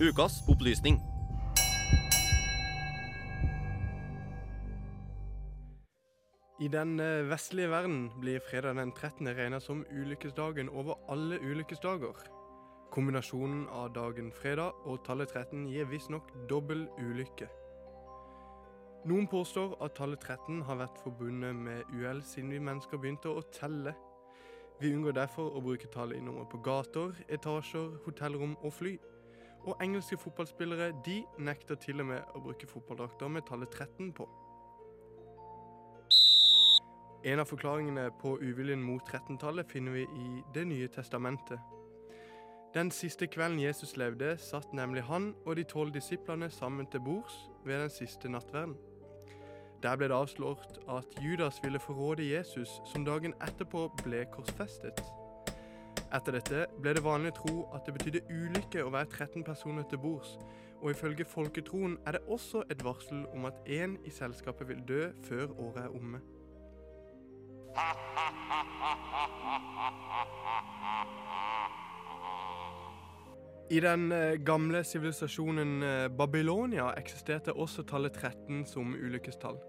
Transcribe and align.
Ukas 0.00 0.44
opplysning. 0.48 1.00
I 6.60 6.68
den 6.68 7.00
eh, 7.00 7.30
vestlige 7.30 7.70
verden 7.70 8.10
blir 8.20 8.38
fredag 8.50 8.74
den 8.74 8.92
13. 8.92 9.26
regnet 9.28 9.62
som 9.62 9.84
ulykkesdagen 9.90 10.68
over 10.68 10.94
alle 11.08 11.40
ulykkesdager. 11.40 12.14
Kombinasjonen 12.90 13.66
av 13.68 13.90
dagen 13.94 14.30
fredag 14.32 14.70
og 14.86 15.02
tallet 15.04 15.34
13 15.34 15.66
gir 15.66 15.90
visstnok 15.90 16.30
dobbel 16.48 16.86
ulykke. 16.98 17.50
Noen 19.04 19.26
påstår 19.26 19.74
at 19.82 19.98
tallet 19.98 20.22
13 20.22 20.62
har 20.62 20.78
vært 20.78 21.02
forbundet 21.02 21.54
med 21.56 21.82
uhell 21.90 22.22
siden 22.22 22.54
vi 22.54 22.62
mennesker 22.62 23.02
begynte 23.02 23.34
å 23.34 23.42
telle. 23.50 23.98
Vi 24.78 24.94
unngår 24.94 25.18
derfor 25.18 25.50
å 25.50 25.60
bruke 25.60 25.90
tallet 25.90 26.22
i 26.22 26.24
nummer 26.24 26.46
på 26.46 26.62
gater, 26.62 27.18
etasjer, 27.28 27.96
hotellrom 28.06 28.54
og 28.62 28.72
fly. 28.78 28.98
Og 29.66 29.76
engelske 29.82 30.16
fotballspillere 30.16 30.92
de 31.06 31.24
nekter 31.38 31.74
til 31.74 32.00
og 32.00 32.06
med 32.06 32.34
å 32.34 32.42
bruke 32.44 32.66
fotballdrakter 32.66 33.28
med 33.28 33.46
tallet 33.48 33.74
13 33.74 34.12
på. 34.12 34.28
En 37.24 37.42
av 37.42 37.48
forklaringene 37.50 38.10
på 38.20 38.36
uviljen 38.38 38.82
mot 38.82 39.02
13-tallet 39.02 39.66
finner 39.66 39.98
vi 39.98 40.04
i 40.06 40.42
Det 40.54 40.64
nye 40.66 40.88
testamentet. 40.88 41.58
Den 42.74 42.90
siste 42.90 43.26
kvelden 43.26 43.58
Jesus 43.60 43.96
levde, 43.96 44.36
satt 44.38 44.72
nemlig 44.72 45.02
han 45.02 45.32
og 45.46 45.56
de 45.56 45.64
tolv 45.64 45.90
disiplene 45.94 46.50
sammen 46.50 46.86
til 46.86 47.00
bords 47.00 47.48
ved 47.64 47.80
den 47.80 47.90
siste 47.90 48.28
nattverden. 48.28 48.76
Der 49.82 49.96
ble 49.96 50.08
det 50.10 50.14
avslått 50.14 50.78
at 50.90 51.16
Judas 51.22 51.60
ville 51.64 51.80
forråde 51.80 52.26
Jesus, 52.28 52.80
som 52.84 53.04
dagen 53.06 53.34
etterpå 53.40 53.88
ble 54.02 54.24
korsfestet. 54.32 55.02
Etter 56.08 56.38
dette 56.38 56.62
ble 56.80 56.94
det 56.96 57.04
vanlig 57.04 57.34
tro 57.36 57.66
at 57.76 57.84
det 57.84 57.92
betydde 57.98 58.20
ulykke 58.32 58.80
å 58.80 58.92
være 58.94 59.10
13 59.12 59.44
personer 59.44 59.84
til 59.90 60.00
bords, 60.00 60.38
og 60.80 60.94
ifølge 60.94 61.26
folketroen 61.28 61.98
er 62.06 62.16
det 62.16 62.22
også 62.32 62.62
et 62.72 62.84
varsel 62.84 63.26
om 63.36 63.44
at 63.44 63.60
én 63.66 63.98
i 64.08 64.12
selskapet 64.14 64.70
vil 64.70 64.80
dø 64.88 65.02
før 65.28 65.52
året 65.52 65.84
er 65.84 65.92
omme. 65.92 66.22
I 73.70 73.80
den 73.84 74.12
eh, 74.12 74.38
gamle 74.40 74.80
sivilisasjonen 74.84 75.82
eh, 75.82 76.06
Babylonia 76.08 76.94
eksisterte 76.96 77.52
også 77.52 77.84
tallet 77.84 78.16
13 78.16 78.64
som 78.66 78.94
ulykkestall. 78.96 79.60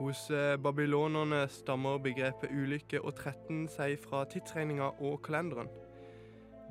Hos 0.00 0.30
eh, 0.30 0.56
babylonerne 0.56 1.42
stammer 1.52 1.98
begrepet 2.00 2.48
ulykke 2.56 3.02
og 3.04 3.18
13 3.18 3.66
seg 3.68 3.98
fra 4.00 4.22
tidsregninga 4.32 4.86
og 4.96 5.18
kalenderen. 5.26 5.68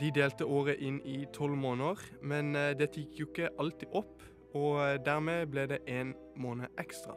De 0.02 0.10
delte 0.16 0.48
året 0.50 0.82
inn 0.82 0.98
i 1.06 1.20
tolv 1.36 1.54
måneder, 1.62 2.02
men 2.26 2.56
eh, 2.58 2.72
dette 2.80 3.04
gikk 3.04 3.20
jo 3.20 3.28
ikke 3.30 3.52
alltid 3.62 3.94
opp, 4.00 4.24
og 4.58 4.80
eh, 4.82 4.96
dermed 5.06 5.46
ble 5.54 5.68
det 5.70 5.84
én 5.86 6.16
måned 6.42 6.74
ekstra. 6.82 7.14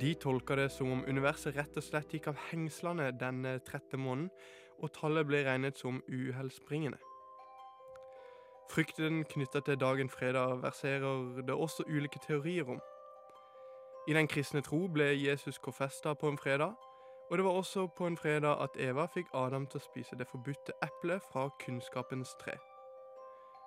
De 0.00 0.14
tolka 0.16 0.56
det 0.56 0.70
som 0.72 0.94
om 0.94 1.04
universet 1.04 1.52
rett 1.58 1.76
og 1.76 1.84
slett 1.84 2.16
gikk 2.16 2.30
av 2.32 2.40
hengslene 2.48 3.10
denne 3.20 3.58
13. 3.58 4.00
måneden, 4.00 4.30
og 4.80 4.94
tallet 4.96 5.28
ble 5.28 5.42
regnet 5.44 5.76
som 5.76 6.00
uhellsbringende. 6.08 6.96
Frykten 8.72 9.20
knytta 9.28 9.60
til 9.66 9.76
dagen 9.76 10.08
fredag 10.08 10.62
verserer 10.64 11.44
det 11.44 11.52
også 11.52 11.84
ulike 11.92 12.24
teorier 12.24 12.72
om. 12.72 12.80
I 14.08 14.12
den 14.12 14.28
kristne 14.28 14.60
tro 14.60 14.88
ble 14.88 15.04
Jesus 15.28 15.58
korfesta 15.58 16.14
på 16.14 16.28
en 16.28 16.38
fredag, 16.38 16.72
og 17.30 17.38
det 17.38 17.44
var 17.44 17.50
også 17.50 17.86
på 17.86 18.06
en 18.06 18.16
fredag 18.16 18.56
at 18.60 18.74
Eva 18.78 19.06
fikk 19.06 19.30
Adam 19.34 19.66
til 19.66 19.78
å 19.78 19.84
spise 19.84 20.18
det 20.18 20.26
forbudte 20.26 20.74
eplet 20.82 21.22
fra 21.32 21.46
kunnskapens 21.62 22.34
tre. 22.40 22.56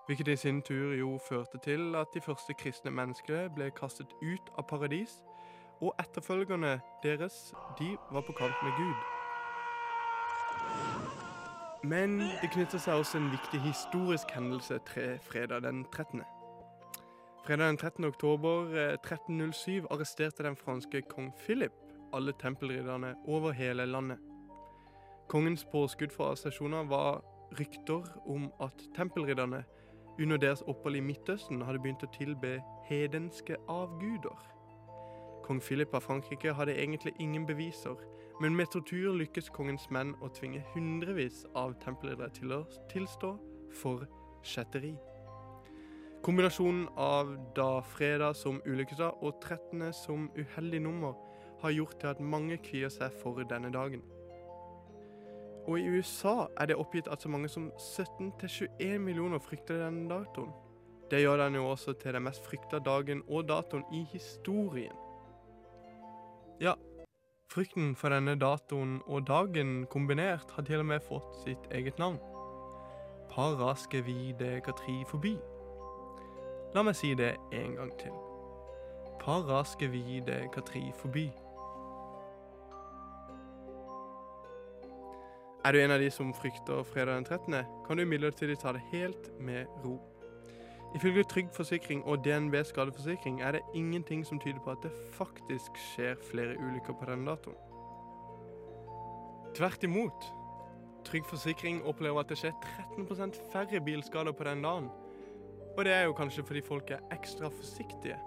Hvilket 0.08 0.28
i 0.28 0.36
sin 0.36 0.62
tur 0.62 0.92
jo 0.94 1.16
førte 1.30 1.58
til 1.64 1.96
at 1.96 2.12
de 2.14 2.22
første 2.22 2.54
kristne 2.54 2.92
menneskene 2.92 3.48
ble 3.56 3.72
kastet 3.80 4.12
ut 4.22 4.52
av 4.60 4.68
paradis, 4.68 5.22
og 5.82 5.96
etterfølgerne 6.04 6.82
deres, 7.04 7.54
de 7.80 7.96
var 8.12 8.28
på 8.28 8.36
kant 8.36 8.60
med 8.64 8.76
Gud. 8.78 9.00
Men 11.84 12.20
det 12.42 12.52
knytter 12.52 12.82
seg 12.82 13.00
også 13.00 13.18
en 13.24 13.32
viktig 13.32 13.62
historisk 13.62 14.36
hendelse 14.36 14.80
til 14.92 15.20
fredag 15.24 15.64
den 15.64 15.86
13. 15.86 16.22
Fredag 17.46 17.68
den 17.68 17.78
13. 17.78 18.06
oktober 18.06 18.74
eh, 18.74 18.94
1307 18.94 19.86
arresterte 19.92 20.44
den 20.44 20.56
franske 20.56 21.02
kong 21.02 21.34
Philip 21.46 21.72
alle 22.14 22.34
tempelridderne 22.42 23.16
over 23.28 23.52
hele 23.52 23.86
landet. 23.86 24.18
Kongens 25.30 25.66
påskudd 25.66 26.10
for 26.10 26.24
arrestasjoner 26.24 26.84
var 26.84 27.22
rykter 27.60 28.02
om 28.26 28.52
at 28.62 28.74
tempelridderne 28.96 29.64
under 30.22 30.38
deres 30.38 30.62
opphold 30.62 30.96
i 30.96 31.06
Midtøsten 31.06 31.62
hadde 31.62 31.84
begynt 31.84 32.04
å 32.04 32.14
tilbe 32.18 32.58
hedenske 32.90 33.62
avguder. 33.70 34.42
Kong 35.46 35.62
Philip 35.62 35.94
av 35.94 36.02
Frankrike 36.02 36.54
hadde 36.54 36.74
egentlig 36.82 37.14
ingen 37.20 37.46
beviser, 37.46 37.94
men 38.42 38.56
med 38.56 38.74
tortur 38.74 39.14
lykkes 39.14 39.54
kongens 39.54 39.86
menn 39.94 40.18
å 40.22 40.34
tvinge 40.34 40.66
hundrevis 40.74 41.46
av 41.54 41.78
tempelriddere 41.86 42.34
til 42.34 42.58
å 42.58 42.64
tilstå 42.90 43.38
for 43.84 44.10
kjetteri. 44.42 44.98
Kombinasjonen 46.26 46.88
av 46.96 47.38
da 47.54 47.84
fredag 47.86 48.34
som 48.34 48.56
ulykkesdag 48.66 49.20
og 49.22 49.36
13. 49.44 49.94
som 49.94 50.24
uheldig 50.34 50.80
nummer 50.82 51.14
har 51.62 51.70
gjort 51.76 52.00
til 52.02 52.10
at 52.10 52.24
mange 52.34 52.58
kvier 52.66 52.90
seg 52.90 53.14
for 53.20 53.46
denne 53.46 53.70
dagen. 53.70 54.02
Og 55.68 55.78
i 55.78 55.86
USA 55.86 56.48
er 56.58 56.72
det 56.72 56.80
oppgitt 56.82 57.12
at 57.14 57.22
så 57.22 57.30
mange 57.30 57.50
som 57.54 57.70
17-21 57.78 58.98
millioner 59.06 59.38
frykter 59.38 59.86
denne 59.86 60.10
datoen. 60.10 60.50
Det 61.14 61.22
gjør 61.22 61.46
den 61.46 61.62
jo 61.62 61.70
også 61.70 61.94
til 61.94 62.18
den 62.18 62.26
mest 62.26 62.42
frykta 62.50 62.82
dagen 62.82 63.22
og 63.30 63.46
datoen 63.54 63.86
i 63.94 64.02
historien. 64.10 64.98
Ja, 66.58 66.74
frykten 67.54 67.94
for 67.94 68.10
denne 68.10 68.34
datoen 68.34 69.04
og 69.06 69.28
dagen 69.30 69.84
kombinert 69.94 70.58
har 70.58 70.66
til 70.66 70.82
og 70.82 70.90
med 70.90 71.06
fått 71.06 71.44
sitt 71.44 71.70
eget 71.70 72.02
navn. 72.02 72.18
Paraskevide 73.30 74.64
forbi. 75.06 75.38
La 76.76 76.82
meg 76.84 76.96
si 77.00 77.14
det 77.16 77.38
en 77.56 77.76
gang 77.78 77.92
til. 77.96 78.12
Paraskevide 79.22 80.50
forbi. 81.00 81.32
Er 85.66 85.72
du 85.72 85.80
en 85.80 85.92
av 85.92 86.00
de 86.00 86.12
som 86.12 86.34
frykter 86.34 86.84
fredag 86.84 87.16
den 87.16 87.26
13., 87.26 87.56
kan 87.88 87.98
du 87.98 88.04
imidlertid 88.04 88.58
ta 88.60 88.74
det 88.74 88.82
helt 88.92 89.32
med 89.40 89.66
ro. 89.86 90.02
Ifølge 90.96 91.24
Trygg 91.24 91.48
Forsikring 91.54 92.04
og 92.06 92.26
DNB 92.26 92.56
skadeforsikring 92.66 93.42
er 93.42 93.52
det 93.52 93.62
ingenting 93.74 94.26
som 94.26 94.40
tyder 94.40 94.60
på 94.60 94.72
at 94.72 94.84
det 94.84 94.92
faktisk 95.16 95.72
skjer 95.94 96.16
flere 96.32 96.60
ulykker 96.60 96.94
på 96.94 97.06
denne 97.08 97.26
datoen. 97.32 97.56
Tvert 99.56 99.84
imot. 99.84 100.28
Trygg 101.06 101.26
Forsikring 101.26 101.84
opplever 101.86 102.20
at 102.20 102.30
det 102.30 102.38
skjer 102.38 102.54
13% 103.00 103.42
færre 103.52 103.82
bilskader 103.82 104.32
på 104.32 104.44
den 104.44 104.64
dagen. 104.64 104.92
Og 105.78 105.86
det 105.86 105.94
er 105.94 106.04
jo 106.04 106.14
kanskje 106.14 106.44
fordi 106.44 106.62
folk 106.62 106.92
er 106.92 107.04
ekstra 107.12 107.50
forsiktige. 107.50 108.18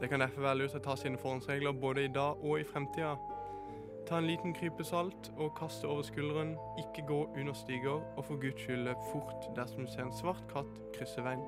Det 0.00 0.08
kan 0.08 0.20
derfor 0.20 0.40
være 0.40 0.58
lurt 0.58 0.74
å 0.76 0.82
ta 0.82 0.94
sine 0.98 1.18
forhåndsregler 1.18 1.72
både 1.80 2.04
i 2.04 2.12
dag 2.12 2.42
og 2.42 2.60
i 2.60 2.66
fremtida. 2.66 3.14
Ta 4.06 4.18
en 4.18 4.26
liten 4.28 4.52
krype 4.54 4.84
salt 4.84 5.30
og 5.36 5.54
kast 5.58 5.82
det 5.82 5.90
over 5.90 6.02
skulderen. 6.02 6.56
Ikke 6.78 7.06
gå 7.08 7.20
under 7.36 7.52
stiger, 7.52 8.02
og 8.16 8.24
for 8.24 8.36
guds 8.36 8.62
skyld 8.62 8.84
løp 8.84 9.00
fort 9.12 9.48
dersom 9.56 9.86
du 9.86 9.92
ser 9.92 10.04
en 10.04 10.12
svart 10.12 10.44
katt 10.52 10.82
krysse 10.96 11.24
veien. 11.24 11.46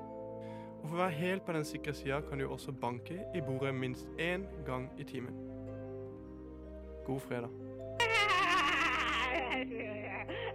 Og 0.81 0.89
For 0.89 0.97
å 0.97 1.03
være 1.03 1.19
helt 1.19 1.45
på 1.45 1.53
den 1.53 1.65
sikre 1.65 1.93
sida 1.93 2.21
kan 2.25 2.39
du 2.39 2.47
også 2.47 2.71
banke 2.71 3.19
i 3.35 3.41
bordet 3.41 3.75
minst 3.75 4.07
én 4.17 4.47
gang 4.65 4.89
i 4.97 5.03
timen. 5.03 5.37
God 7.05 7.19
fredag. 7.29 7.49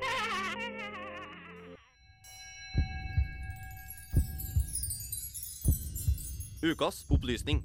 Ukas 6.62 7.04
opplysning. 7.10 7.62